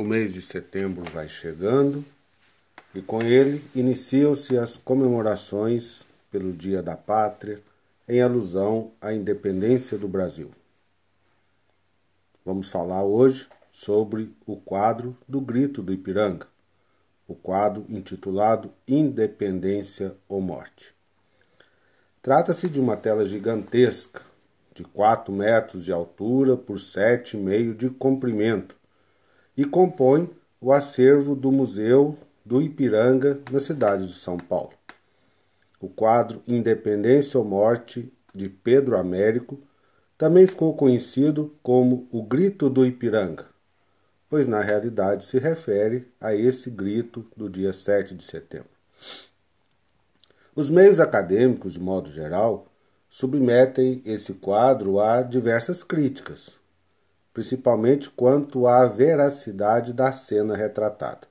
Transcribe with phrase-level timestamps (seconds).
[0.00, 2.02] O mês de setembro vai chegando
[2.94, 7.60] e com ele iniciam-se as comemorações pelo Dia da Pátria
[8.08, 10.52] em alusão à independência do Brasil.
[12.42, 16.46] Vamos falar hoje sobre o quadro do Grito do Ipiranga,
[17.28, 20.94] o quadro intitulado Independência ou Morte.
[22.22, 24.22] Trata-se de uma tela gigantesca,
[24.72, 28.79] de 4 metros de altura por 7,5 de comprimento,
[29.60, 34.72] e compõe o acervo do Museu do Ipiranga, na cidade de São Paulo.
[35.78, 39.60] O quadro Independência ou Morte, de Pedro Américo,
[40.16, 43.48] também ficou conhecido como o Grito do Ipiranga,
[44.30, 48.70] pois na realidade se refere a esse grito do dia 7 de setembro.
[50.56, 52.66] Os meios acadêmicos, de modo geral,
[53.10, 56.58] submetem esse quadro a diversas críticas,
[57.32, 61.28] principalmente quanto à veracidade da cena retratada.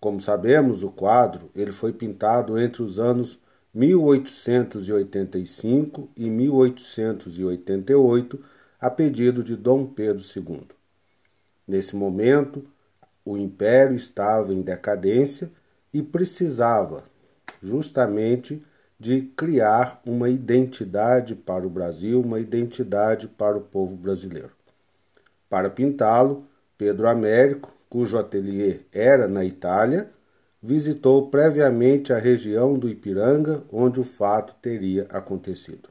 [0.00, 3.38] Como sabemos, o quadro ele foi pintado entre os anos
[3.74, 8.42] 1885 e 1888
[8.80, 10.68] a pedido de Dom Pedro II.
[11.66, 12.64] Nesse momento,
[13.24, 15.50] o império estava em decadência
[15.92, 17.02] e precisava
[17.62, 18.64] justamente
[18.98, 24.50] de criar uma identidade para o Brasil, uma identidade para o povo brasileiro.
[25.48, 26.44] Para pintá-lo,
[26.76, 30.10] Pedro Américo, cujo ateliê era na Itália,
[30.60, 35.88] visitou previamente a região do Ipiranga onde o fato teria acontecido.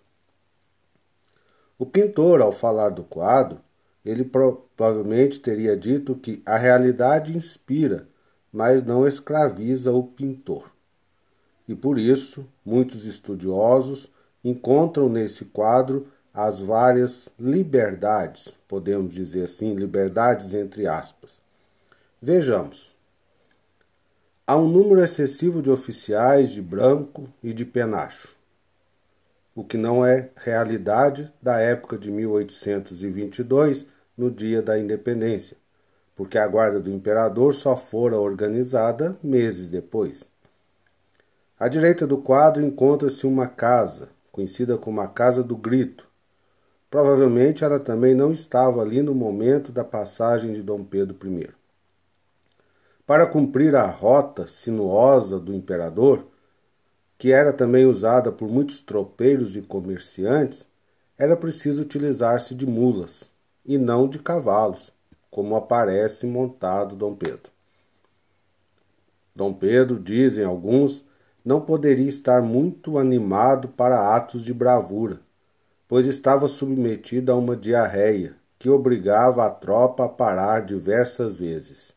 [1.80, 3.62] O pintor, ao falar do quadro,
[4.04, 8.08] ele provavelmente teria dito que a realidade inspira,
[8.52, 10.77] mas não escraviza o pintor
[11.68, 14.12] e por isso muitos estudiosos
[14.44, 21.42] encontram nesse quadro as várias liberdades, podemos dizer assim, liberdades entre aspas.
[22.22, 22.96] Vejamos.
[24.46, 28.38] Há um número excessivo de oficiais de branco e de penacho,
[29.54, 35.58] o que não é realidade da época de 1822, no dia da independência,
[36.16, 40.30] porque a guarda do imperador só fora organizada meses depois.
[41.60, 46.08] À direita do quadro encontra-se uma casa, conhecida como a Casa do Grito.
[46.88, 51.50] Provavelmente ela também não estava ali no momento da passagem de Dom Pedro I.
[53.08, 56.28] Para cumprir a rota sinuosa do imperador,
[57.18, 60.68] que era também usada por muitos tropeiros e comerciantes,
[61.18, 63.32] era preciso utilizar-se de mulas
[63.66, 64.94] e não de cavalos,
[65.32, 67.52] como aparece montado Dom Pedro.
[69.36, 71.07] Dom Pedro, dizem alguns,
[71.48, 75.22] não poderia estar muito animado para atos de bravura,
[75.88, 81.96] pois estava submetido a uma diarreia que obrigava a tropa a parar diversas vezes.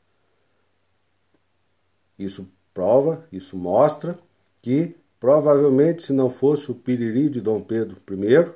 [2.17, 4.17] Isso prova, isso mostra
[4.63, 8.53] que provavelmente se não fosse o piriri de Dom Pedro I,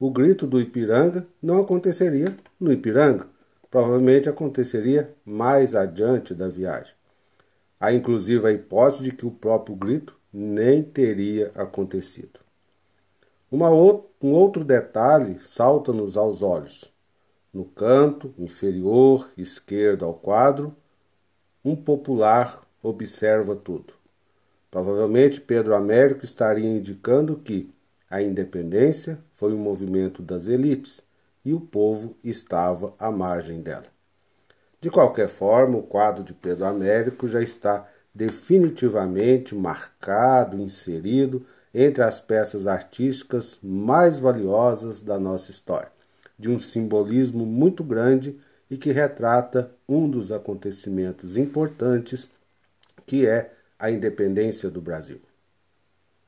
[0.00, 3.28] o grito do Ipiranga não aconteceria no Ipiranga,
[3.70, 6.96] provavelmente aconteceria mais adiante da viagem.
[7.78, 12.40] Há inclusive a hipótese de que o próprio grito nem teria acontecido.
[13.52, 16.92] Um outro detalhe salta-nos aos olhos.
[17.52, 20.76] No canto inferior esquerdo ao quadro,
[21.64, 23.94] um popular observa tudo.
[24.72, 27.72] Provavelmente Pedro Américo estaria indicando que
[28.10, 31.00] a independência foi um movimento das elites
[31.44, 33.86] e o povo estava à margem dela.
[34.80, 41.44] De qualquer forma, o quadro de Pedro Américo já está definitivamente marcado, inserido
[41.74, 45.90] entre as peças artísticas mais valiosas da nossa história,
[46.38, 48.38] de um simbolismo muito grande
[48.70, 52.28] e que retrata um dos acontecimentos importantes
[53.04, 55.20] que é a independência do Brasil.